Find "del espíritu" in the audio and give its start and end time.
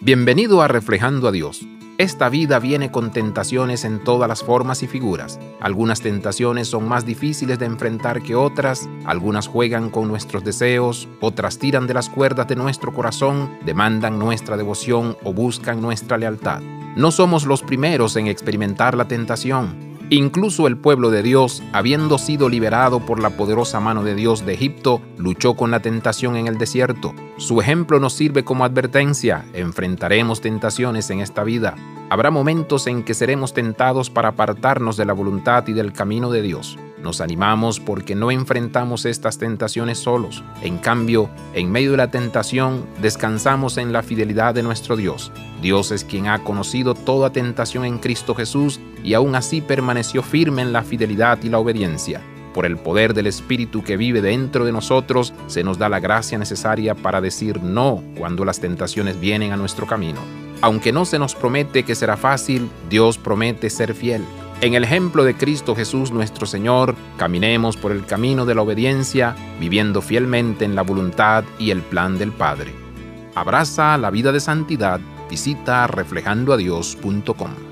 53.14-53.84